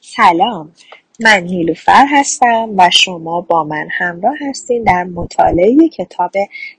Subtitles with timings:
[0.00, 0.72] سلام.
[1.20, 6.30] من نیلوفر هستم و شما با من همراه هستین در مطالعه کتاب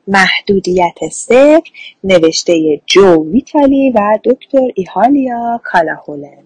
[0.07, 1.71] محدودیت صفر
[2.04, 6.43] نوشته جو ویتالی و دکتر ایهالیا کالاهولن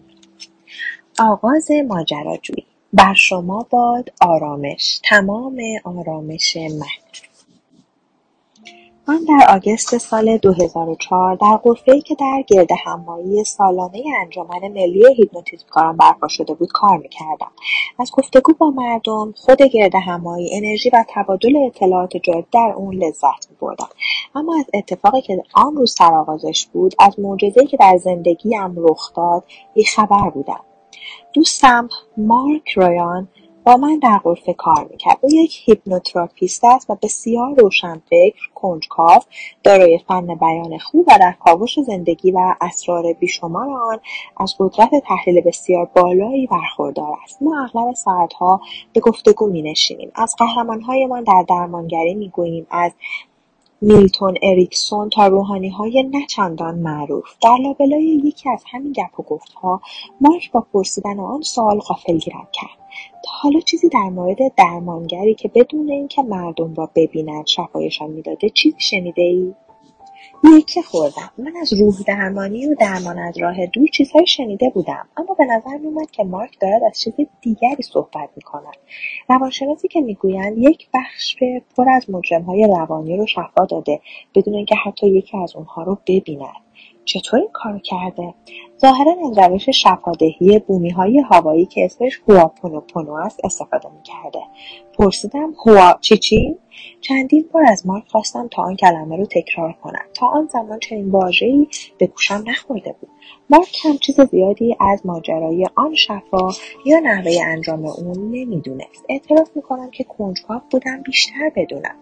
[1.19, 2.65] آغاز ماجراجویی.
[2.93, 7.30] بر شما باد آرامش تمام آرامش من.
[9.11, 15.97] من در آگست سال 2004 در ای که در گردهمایی سالانه انجمن ملی هیپنوتیزم کارم
[15.97, 17.51] برپا شده بود کار می‌کردم.
[17.99, 23.89] از گفتگو با مردم خود گردهمایی انرژی و تبادل اطلاعات جدید در اون لذت میبردم.
[24.35, 29.43] اما از اتفاقی که آن روز سرآغازش بود از معجزه‌ای که در زندگیم رخ داد
[29.73, 30.61] بیخبر بودم.
[31.33, 33.27] دوستم مارک رایان
[33.65, 35.17] با من در غرفه کار می‌کرد.
[35.21, 39.21] او یک هیپنوتراپیست است و بسیار روشنفکر کنجکاو
[39.63, 43.99] دارای فن بیان خوب و در کاوش زندگی و اسرار بیشمار آن
[44.37, 47.41] از قدرت تحلیل بسیار بالایی برخوردار است.
[47.41, 48.61] ما اغلب ساعتها
[48.93, 50.11] به گفتگو مینشینیم.
[50.15, 52.91] از قهرمانهایمان در درمانگری می‌گوییم از
[53.81, 57.25] میلتون اریکسون تا روحانیهای نچندان معروف.
[57.43, 59.81] در لابلای یکی از همین گپ و گفتها
[60.21, 62.80] مارک با پرسیدن آن سوال غافلگیرم کرد.
[63.23, 68.79] تا حالا چیزی در مورد درمانگری که بدون اینکه مردم را ببیند شفایشان می‌داده چیزی
[68.79, 69.53] شنیده ای؟
[70.43, 71.31] یکی خوردم.
[71.37, 75.77] من از روح درمانی و درمان از راه دور چیزهایی شنیده بودم اما به نظر
[75.77, 78.77] میومد که مارک دارد از چیز دیگری صحبت می‌کند.
[79.29, 81.35] روانشناسی که می‌گویند یک بخش
[81.77, 84.01] پر از مجرمهای روانی رو شفا داده
[84.35, 86.70] بدون اینکه حتی یکی از اونها رو ببیند.
[87.05, 88.33] چطور این کارو کرده؟
[88.81, 94.39] ظاهرا از روش شفادهی بومیهای هوایی که اسمش هواپونوپونو است استفاده می‌کرده.
[94.93, 96.57] پرسیدم هوا چی چی؟
[97.01, 101.11] چندین بار از مارک خواستم تا آن کلمه رو تکرار کند تا آن زمان چنین
[101.11, 101.67] واژهای
[101.97, 103.09] به گوشم نخورده بود.
[103.49, 106.49] مارک هم چیز زیادی از ماجرای آن شفا
[106.85, 109.05] یا نحوه انجام اون نمی‌دونست.
[109.09, 111.95] اعتراف می‌کنم که کنجکاو بودم بیشتر بدونم.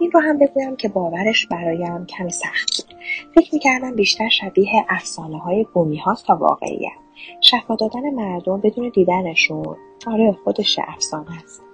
[0.00, 2.96] این رو هم بگویم که باورش برایم کمی سخت بود.
[3.34, 6.92] فکر می‌کردم بیشتر شبیه افسانه های بومی هاست تا واقعیت.
[7.40, 11.65] شفا دادن مردم بدون دیدنشون آره خودش افسانه است.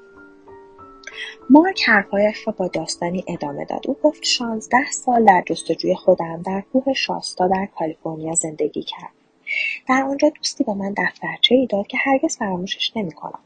[1.51, 3.81] مارک حرفهایش را با داستانی ادامه داد.
[3.89, 9.22] او گفت شانزده سال در جستجوی خودم در کوه شاستا در کالیفرنیا زندگی کرد.
[9.89, 10.95] در آنجا دوستی به من
[11.51, 13.39] ای داد که هرگز فراموشش نمی‌کنم.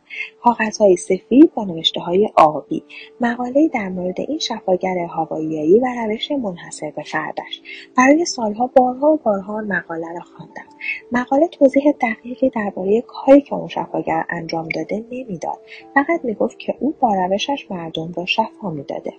[0.43, 1.67] کاغذهای سفید با
[2.07, 2.85] های آبی.
[3.21, 7.61] مقالهای در مورد این شفاگر هواییایی و روش منحصر به فردش.
[7.97, 10.67] برای سالها بارها و بارها مقاله را خواندم.
[11.13, 15.59] مقاله توضیح دقیقی درباره کاری که اون شفاگر انجام داده نمی‌داد.
[15.95, 19.13] فقط می‌گفت که او با روشش مردم را شفا می‌داده.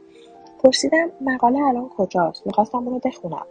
[0.63, 3.45] پرسیدم مقاله الان کجاست؟ می‌خواستم اونو بخونم.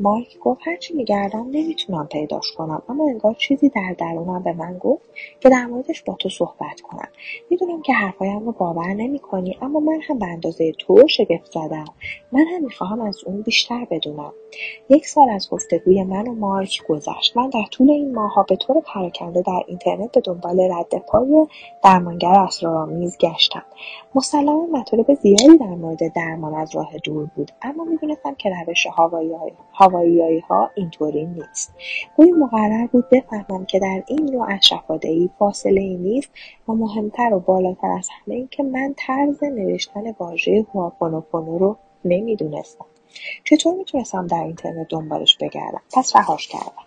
[0.00, 2.82] مایک گفت هرچی میگردم نمی‌تونم پیداش کنم.
[2.88, 5.02] اما انگار چیزی در درونم به من گفت
[5.40, 7.08] که در موردش با تو صحبت کنم.
[7.50, 11.84] می‌دونم که حرفهایم رو باور نمی‌کنی اما من هم به اندازه تو شگفت زدم.
[12.32, 14.32] من هم می‌خواهم از اون بیشتر بدونم.
[14.88, 17.36] یک سال از گفتگوی من و مارک گذشت.
[17.36, 21.46] من در طول این ماهها به طور پراکنده در اینترنت به دنبال رد پای
[21.84, 23.62] درمانگر اسرارآمیز گشتم.
[24.14, 28.86] مسلما مطالب زیادی در مورد درمان از راه دور بود اما می‌دونستم که روش
[29.72, 31.74] هواییایی ها اینطوری نیست.
[32.16, 36.30] گویی مقرر بود بفهمم که در این نوع از شفادهی فاصله ای نیست
[36.68, 42.86] و مهمتر و بالاتر از همه این که من طرز نوشتن واژه هواپونوپونو رو نمی‌دونستم.
[43.44, 46.82] چطور می‌تونستم در اینترنت دنبالش بگردم؟ پس رهاش کردم.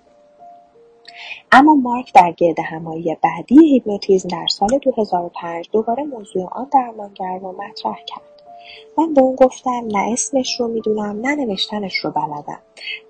[1.52, 7.52] اما مارک در گرد همایی بعدی هیپنوتیزم در سال 2005 دوباره موضوع آن درمانگر را
[7.52, 8.35] مطرح کرد.
[8.98, 12.60] من به اون گفتم نه اسمش رو می‌دونم نه نوشتنش رو بلدم.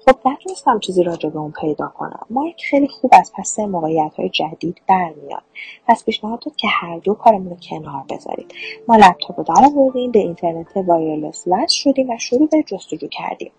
[0.06, 2.26] خب نتونستم چیزی راجع به اون پیدا کنم.
[2.30, 5.44] مایک خیلی خوب از پس موقعیت های جدید برمیاد.
[5.88, 8.47] پس پیشنهاد داد که هر دو کارمون رو کنار بذاریم.
[8.88, 13.52] ما لپتاپ رو در آوردیم به اینترنت وایرلس وصل شدیم و شروع به جستجو کردیم.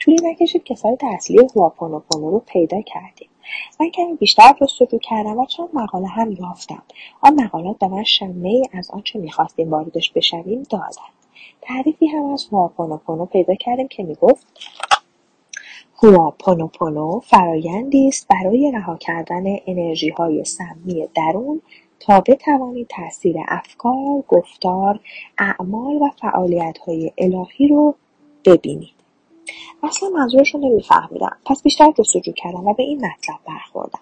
[0.00, 3.28] طولی نکشید که سایت اصلی هواپونوپونو رو پیدا کردیم.
[3.80, 6.82] من کمی بیشتر جستجو کردم و چند مقاله هم یافتم.
[7.20, 11.21] آن مقالات به من شمه از آنچه می‌خواستیم واردش بشویم دادند
[11.62, 14.46] تعریفی هم از هواپونوپونو پیدا کردیم که می‌گفت
[16.02, 19.44] هواپونوپونو فرایندی است برای رها کردن
[20.18, 21.62] های سمی درون
[22.00, 25.00] تا بتوانید تاثیر افکار، گفتار،
[25.38, 26.10] اعمال و
[26.86, 27.94] های الهی رو
[28.44, 28.94] ببینید.
[29.82, 31.36] اصلا منظورش رو نمیفهمیدم.
[31.46, 34.00] پس بیشتر جستجو کردم و به این مطلب برخوردم.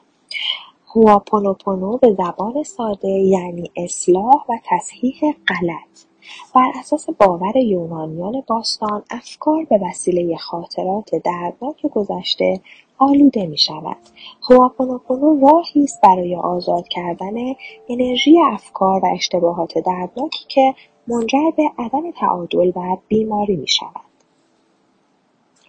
[0.95, 6.10] هواپونوپونو به زبان ساده یعنی اصلاح و تصحیح غلط.
[6.55, 12.61] بر اساس باور یونانیان باستان افکار به وسیله خاطرات دردناک گذشته
[12.99, 13.97] آلوده می شود.
[14.51, 17.35] هواپونوپونو راهی است برای آزاد کردن
[17.89, 20.75] انرژی افکار و اشتباهات دردناکی که
[21.07, 24.10] منجر به عدم تعادل و بیماری می شود.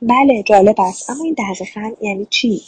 [0.01, 1.09] بله جالب است.
[1.09, 2.61] اما این دقیقا یعنی چی؟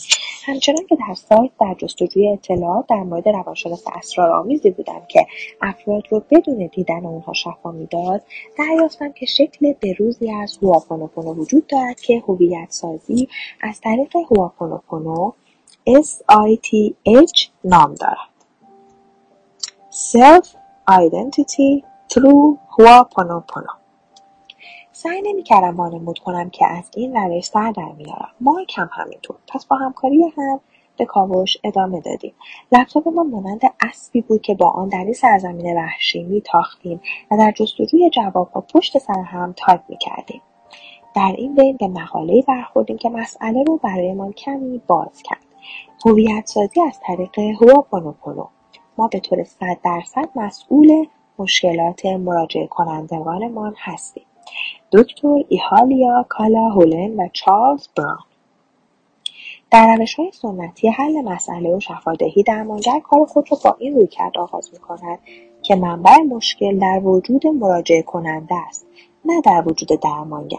[0.46, 5.28] همچنان که در سایت در جستجوی اطلاعات در مورد روانشناس اسرارآمیزی بودم که
[5.62, 8.24] افراد رو بدون دیدن اونها شفا می‌داد
[8.58, 13.28] دریافتم که شکل بروزی از هواپونوپونو وجود دارد که هویت سازی
[13.62, 15.32] از طریق هواپونوپونو
[15.90, 18.34] SITH نام دارد.
[19.92, 20.48] Self
[20.90, 23.83] Identity Through Ho'oponopono
[24.95, 28.30] سعی نمی‌کردم وانمود کنم که از این روش سر در میارم.
[28.42, 29.36] مایک هم همینطور.
[29.48, 30.60] پس با همکاری هم
[30.98, 32.34] به کاوش ادامه دادیم.
[32.72, 37.01] لپتاپ ما مانند اسبی بود که با آن در این سرزمین وحشی میتاختیم
[37.31, 40.42] و در جستجوی جوابها پشت سر هم تایپ می‌کردیم.
[41.16, 45.46] در این بین به مقالهای برخوردیم که مسئله رو برایمان کمی باز کرد.
[46.06, 48.48] هویت سازی از طریق هواپونوپونو
[48.98, 51.06] ما به طور صد درصد مسئول
[51.39, 54.24] مشکلات مراجعه کنندگانمان هستیم.
[54.92, 58.24] دکتر ایهالیا کالا هولن و چارلز براون.
[59.72, 64.70] در های سنتی حل مسئله و شفادهی درمانگر کار خود را با این رویکرد آغاز
[64.74, 65.20] می‌کند
[65.62, 68.86] که منبع مشکل در وجود مراجعه کننده است
[69.26, 70.58] نه در وجود درمانگر.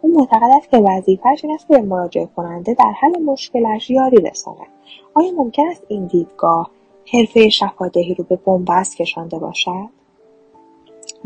[0.00, 4.16] او معتقد است که وظیفهاش این است که به مراجعه کننده در حل مشکلش یاری
[4.16, 4.66] رساند.
[5.14, 6.70] آیا ممکن است این دیدگاه
[7.12, 9.95] حرفه شفادهی رو به بنبست کشانده باشد؟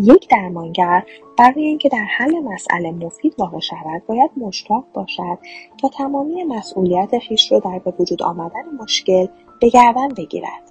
[0.01, 1.05] یک درمانگر
[1.39, 5.39] برای اینکه در حل مسئله مفید واقع شود باید مشتاق باشد
[5.81, 9.27] تا تمامی مسئولیت خویش را در به وجود آمدن مشکل
[9.61, 10.71] به گردن بگیرد.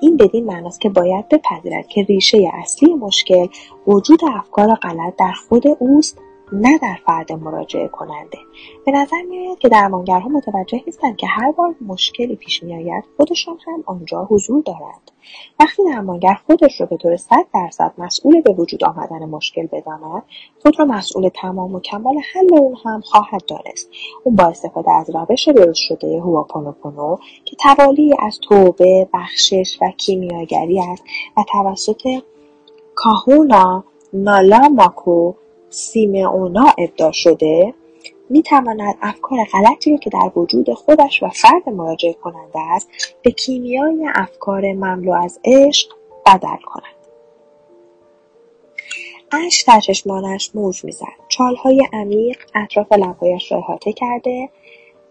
[0.00, 3.46] این بدین معناست که باید بپذیرد که ریشه اصلی مشکل
[3.86, 6.18] وجود افکار غلط در خود اوست
[6.52, 8.38] نه در فرد مراجعه کننده.
[8.86, 13.82] به نظر میآید که درمانگرها متوجه نیستند که هر بار مشکلی پیش میآید خودشان هم
[13.86, 15.10] آنجا حضور دارند.
[15.60, 20.22] وقتی درمانگر خودش را به طور صد درصد مسئول به وجود آمدن مشکل بداند
[20.62, 23.90] خود را مسئول تمام و کمال حل اون هم خواهد دانست.
[24.24, 30.80] اون با استفاده از روش درست شده هواپونوپونو که توالی از توبه بخشش و کیمیاگری
[30.80, 31.04] است
[31.36, 32.22] و توسط
[32.94, 35.32] کاهونا نالاماکو
[35.70, 37.74] سیمئونا ابداع شده
[38.30, 42.88] می‌تواند افکار غلطی را که در وجود خودش و فرد مراجعه کننده است
[43.22, 45.88] به کیمیای افکار مملو از عشق
[46.26, 46.98] بدل کند.
[49.32, 51.06] اشک در چشمانش موج می‌زد.
[51.28, 54.48] چالهای عمیق اطراف لبهایش را احاطه کرده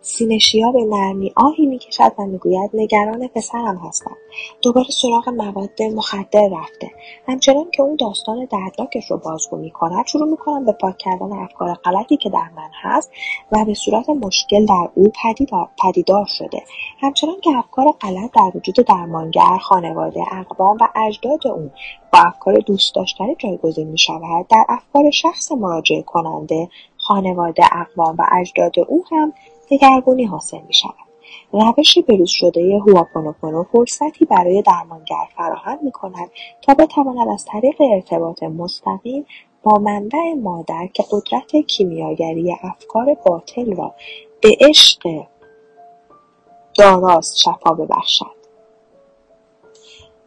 [0.01, 4.17] سینهشیا به نرمی آهی می‌کشد و می‌گوید نگران پسرم هستم.
[4.61, 6.91] دوباره سراغ مواد مخدر رفته.
[7.27, 12.17] همچنان که اون داستان دردناکش رو بازگو می‌کند شروع می‌کنم به پاک کردن افکار غلطی
[12.17, 13.11] که در من هست
[13.51, 15.11] و به صورت مشکل در او
[15.83, 16.63] پدیدار شده.
[16.99, 21.71] همچنان که افکار غلط در وجود درمانگر خانواده اقوام و اجداد اون
[22.13, 28.25] با افکار دوست داشتنی جایگزین می شود در افکار شخص مراجعه کننده خانواده اقوام و
[28.31, 29.33] اجداد او هم
[29.72, 31.08] دگرگونی حاصل می شود.
[31.52, 36.31] روش بروز شده هواپونوپونو فرصتی برای درمانگر فراهم می کند
[36.62, 39.26] تا بتواند از طریق ارتباط مستقیم
[39.64, 43.95] با منبع مادر که قدرت کیمیاگری افکار باطل را
[44.42, 45.26] به عشق
[46.78, 48.36] داراست شفا ببخشد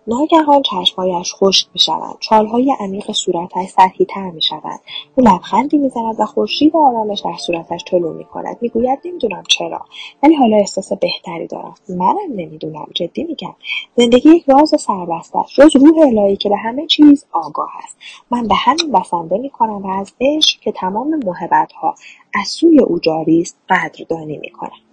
[0.06, 2.16] ناگهان چشمهایش خشک می‌شوند.
[2.20, 4.80] چالهای عمیق صورتش سطحیتر می‌شوند.
[5.16, 8.56] او لبخندی می‌زند و خورشید آرامش در صورتش طلوع می‌کند.
[8.60, 9.80] می‌گوید نمی‌دونم چرا
[10.22, 11.74] ولی حالا احساس بهتری دارم.
[11.88, 12.86] منم نمی‌دونم.
[12.94, 13.54] جدی میگم.
[13.96, 15.52] زندگی یک راز سربسته است.
[15.54, 17.96] جز روح الهی که به همه چیز آگاه است.
[18.30, 21.94] من به همین بسنده می‌کنم و از عشق که تمام محبتها
[22.34, 24.89] از سوی او جاری است قدردانی می‌کنم.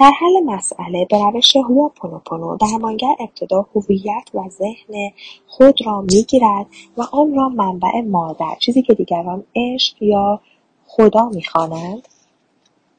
[0.00, 5.12] در حل مسئله به روش هواپونوپونو درمانگر ابتدا هویت و ذهن
[5.46, 10.40] خود را می‌گیرد و آن را منبع مادر چیزی که دیگران عشق یا
[10.86, 12.08] خدا می‌خوانند.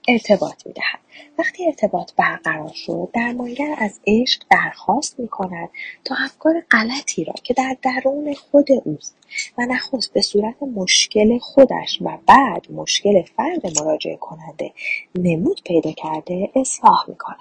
[0.07, 0.99] ارتباط می‌دهد.
[1.37, 5.69] وقتی ارتباط برقرار شد درمانگر از عشق درخواست می‌کند
[6.03, 9.17] تا افکار غلطی را که در درون خود اوست
[9.57, 14.71] و نخست به صورت مشکل خودش و بعد مشکل فرد مراجعه کننده
[15.15, 17.39] نمود پیدا کرده اصلاح می‌کند.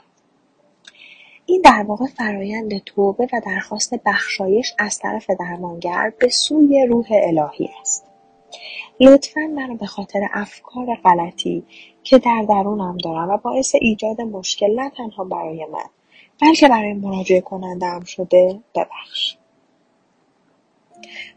[1.46, 7.70] این در واقع فرایند توبه و درخواست بخشایش از طرف درمانگر به سوی روح الهی
[7.80, 8.07] است.
[9.00, 11.64] لطفا منو به خاطر افکار غلطی
[12.04, 15.90] که در درونم دارم و باعث ایجاد مشکل نه تنها برای من
[16.42, 19.38] بلکه برای مراجعه کنندم شده ببخش.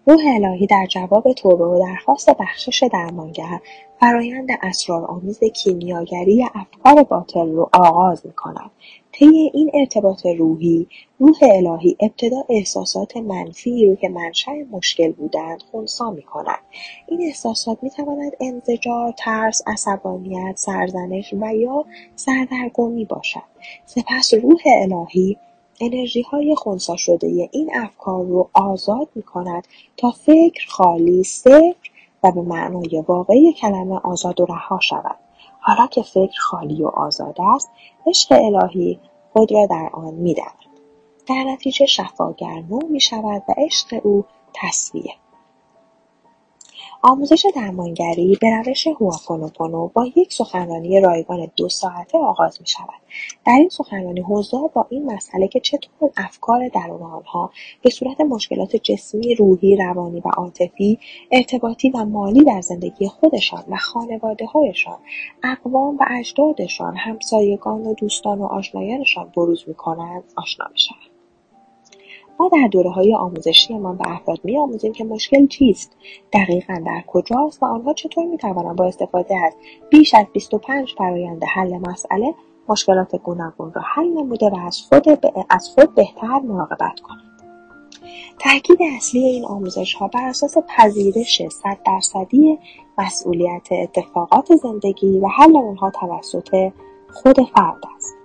[0.05, 3.59] روح الهی در جواب توبه و درخواست بخشش درمانگر
[3.99, 8.71] فرایند اسرارآمیز کیمیاگری افکار باطل رو آغاز می‌کند.
[9.11, 10.87] طی این ارتباط روحی
[11.19, 16.59] روح الهی ابتدا احساسات منفی رو که منشأ مشکل بودند خونسا می‌کند.
[17.07, 23.43] این احساسات می‌تواند انزجار ترس عصبانیت سرزنش و یا سردرگمی باشد.
[23.85, 25.37] سپس روح الهی
[25.81, 31.89] انرژی های خونسا شده این افکار رو آزاد می کند تا فکر خالی، صفر
[32.23, 35.17] و به معنای واقعی کلمه آزاد و رها شود.
[35.59, 37.69] حالا که فکر خالی و آزاد است،
[38.07, 38.99] عشق الهی
[39.33, 40.35] خود را در آن می
[41.27, 45.13] در نتیجه شفاگر نو می شود و عشق او تصویه.
[47.03, 53.01] آموزش درمانگری به روش هواپونوپونو با یک سخنرانی رایگان دو ساعته آغاز می شود.
[53.45, 58.75] در این سخنرانی حضار با این مسئله که چطور افکار درون آنها به صورت مشکلات
[58.75, 60.99] جسمی، روحی، روانی و عاطفی،
[61.31, 63.77] ارتباطی و مالی در زندگی خودشان و
[64.53, 64.97] هایشان،
[65.43, 71.10] اقوام و اجدادشان، همسایگان و دوستان و آشنایانشان بروز کنند آشنا شود.
[72.39, 75.97] ما در آموزشی آموزشیمان به افراد میآموزیم که مشکل چیست
[76.33, 79.53] دقیقا در کجاست و آنها چطور می‌توانند با استفاده از
[79.89, 82.33] بیش از 25 فرایند حل مسئله
[82.69, 87.31] مشکلات گوناگون را حل نموده و از خود, از خود بهتر مراقبت کنند.
[88.39, 92.59] تاکید اصلی این آموزش ها بر اساس پذیرش صد درصدی
[92.97, 96.71] مسئولیت اتفاقات زندگی و حل آنها توسط
[97.13, 98.20] خود فرد است.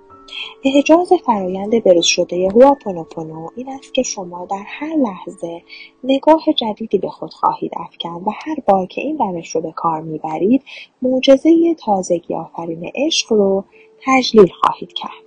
[0.65, 5.63] اعجاز فرایند بروز شده هواپونوپونو این است که شما در هر لحظه
[6.05, 10.01] نگاه جدیدی به خود خواهید افکند و هر بار که این روش رو به کار
[10.01, 10.63] می‌برید
[11.03, 13.65] معجزه تازگی آفرین عشق رو
[14.07, 15.27] تجلیل خواهید کرد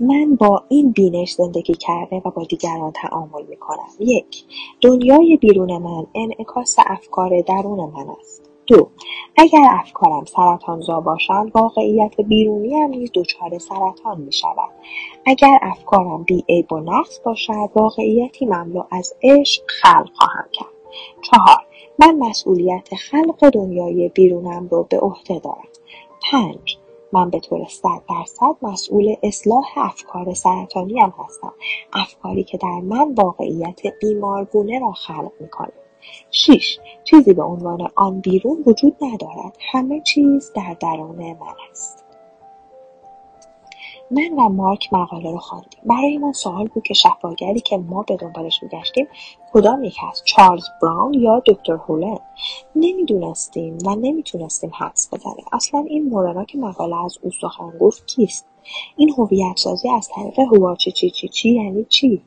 [0.00, 3.88] من با این بینش زندگی کرده و با دیگران تعامل می کنم.
[4.00, 4.44] یک
[4.80, 8.53] دنیای بیرون من انعکاس افکار درون من است.
[8.66, 8.88] دو
[9.36, 14.70] اگر افکارم سرطانزا باشند واقعیت بیرونیم نیز دچار سرطان می شود.
[15.26, 20.74] اگر افکارم بیعیب و نقص باشد واقعیتی مملو از عشق خلق خواهم کرد.
[21.22, 21.66] چهار
[21.98, 25.68] من مسئولیت خلق دنیای بیرونم رو به عهده دارم.
[26.30, 26.78] پنج
[27.12, 31.52] من به طور صد درصد مسئول اصلاح افکار سرطانیم هستم
[31.92, 35.48] افکاری که در من واقعیت بیمارگونه را خلق می
[36.30, 36.78] 6.
[37.04, 39.56] چیزی به عنوان آن بیرون وجود ندارد.
[39.72, 42.04] همه چیز در درون من است.
[44.10, 45.80] من و مارک مقاله رو خواندیم.
[45.84, 49.06] برای ما سوال بود که شفاگری که ما به دنبالش میگشتیم
[49.52, 52.18] کدام یک هست چارلز براون یا دکتر هولن
[52.76, 55.44] نمی‌دونستیم و نمی‌تونستیم حدس بزنیم.
[55.52, 58.46] اصلا این مورانا که مقاله از او سخن گفت کیست؟
[58.96, 62.22] این هویت سازی از طریق هواچی چی چی چی یعنی چی؟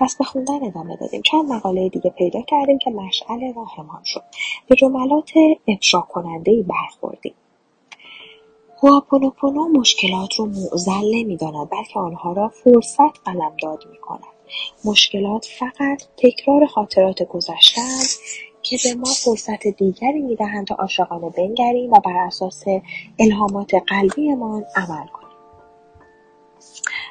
[0.00, 1.22] پس به خوندن ادامه دادیم.
[1.22, 4.22] چند مقاله دیگه پیدا کردیم که مشعل راهمان شد.
[4.68, 5.30] به جملات
[5.68, 7.34] افشا کننده برخوردیم.
[8.82, 14.32] هواپونوپونو مشکلات رو معزل نمی‌داند بلکه آنها را فرصت قلمداد می‌کند.
[14.84, 18.06] مشکلات فقط تکرار خاطرات گذشتهاند
[18.62, 22.64] که به ما فرصت دیگری می‌دهند تا عاشقانه بنگریم و بر اساس
[23.18, 25.21] الهامات قلبیمان عمل کنیم.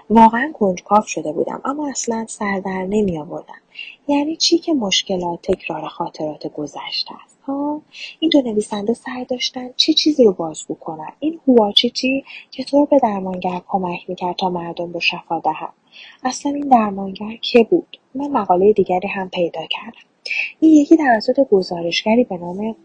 [0.10, 2.88] واقعا کنجکاو شده بودم اما اصلا سر در
[3.20, 3.62] آوردم
[4.08, 7.82] یعنی چی که مشکلات تکرار خاطرات گذشته است ها؟
[8.20, 13.00] این دو نویسنده سعی داشتن چه چی چیزی رو بازگو کنن؟ این هواچیچی چطور به
[13.00, 15.74] درمانگر کمک می‌کرد تا مردم رو شفا دهد.
[16.24, 20.08] اصلا این درمانگر که بود؟ من مقاله دیگری هم پیدا کردم.
[20.60, 22.76] این یکی توسط گزارشگری به نام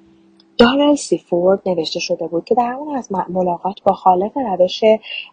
[0.59, 4.81] دارل سیفورد نوشته شده بود که در اون از ملاقات با خالق روش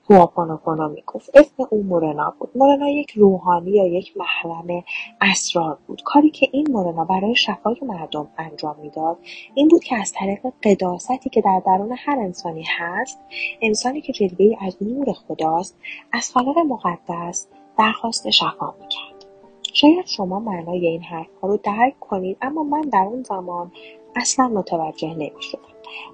[0.10, 1.38] هواپونوپونو می‌گفت.
[1.38, 2.50] اسم او مورنا بود.
[2.56, 4.84] مورنا یک روحانی یا یک محرم
[5.22, 6.02] اسرار بود.
[6.06, 9.18] کاری که این مورنا برای شفای مردم انجام می‌داد
[9.54, 13.20] این بود که از طریق قداستی که در درون هر انسانی هست
[13.62, 15.78] انسانی که جلوهای از نور خداست
[16.12, 19.26] از خالق مقدس درخواست شفا می‌کرد.
[19.74, 23.72] شاید شما معنای این حرفها رو درک کنید اما من در اون زمان
[24.16, 25.62] اصلا متوجه نمی‌شدم.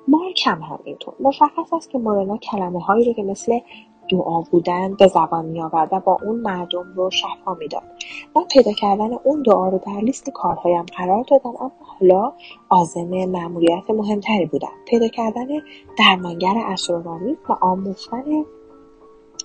[0.07, 1.13] مارک هم همینطور.
[1.19, 3.59] مشخص است که مورنا کلمه هایی رو که مثل
[4.11, 7.83] دعا بودن به زبان می آورد و با اون مردم رو شفا می‌داد.
[8.35, 12.33] من پیدا کردن اون دعا رو در لیست کارهایم قرار دادم اما حالا
[12.69, 14.71] عازم مأموریت مهمتری بودم.
[14.87, 15.47] پیدا کردن
[15.97, 18.45] درمانگر اسرارآمیز و آموختن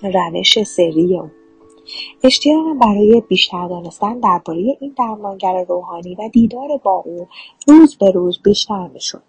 [0.03, 1.31] روش سری اون.
[2.25, 7.27] اشتیاقم برای بیشتر دانستن درباره این درمانگر روحانی و دیدار با او
[7.69, 9.23] روز به روز بیشتر می‌شد.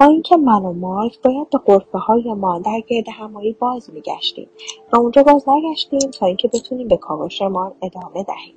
[0.00, 4.48] با اینکه من و مارک باید به قرفه هایمان در گرد همایی باز میگشتیم
[4.92, 8.54] و اونجا باز نگشتیم تا اینکه بتونیم به کاوشمان ادامه دهیم.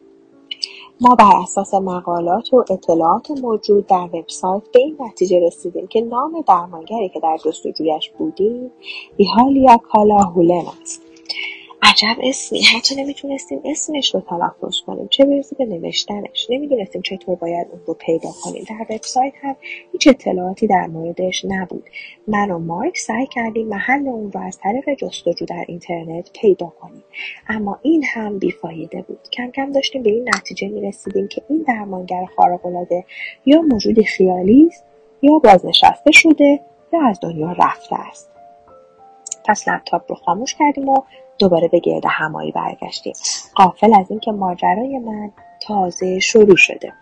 [1.01, 6.43] ما بر اساس مقالات و اطلاعات موجود در وبسایت به این نتیجه رسیدیم که نام
[6.47, 8.71] درمانگری که در جستجویش بودیم
[9.17, 11.10] ایهالیا کالا هولن است.
[11.83, 12.61] عجب اسمی.
[12.61, 15.07] حتی نمی‌تونستیم اسمش رو تلفظ کنیم.
[15.07, 16.47] چه برسه به نوشتنش.
[16.49, 18.63] نمی‌دونستیم چطور باید اون رو پیدا کنیم.
[18.69, 19.55] در وبسایت هم
[19.91, 21.83] هیچ اطلاعاتی در موردش نبود.
[22.27, 27.03] من و مایک سعی کردیم محل اون رو از طریق جستجو در اینترنت پیدا کنیم.
[27.49, 29.19] اما این هم بیفایده بود.
[29.33, 33.05] کم کم داشتیم به این نتیجه می‌رسیدیم که این درمانگر خارقالعاده
[33.45, 34.83] یا موجودی خیالی است
[35.21, 36.59] یا بازنشسته شده
[36.93, 38.31] یا از دنیا رفته است.
[39.45, 41.01] پس لپتاپ رو خاموش کردیم و
[41.41, 43.13] دوباره به گرد همایی برگشتیم.
[43.55, 45.31] قافل از اینکه ماجرای من
[45.61, 46.93] تازه شروع شده.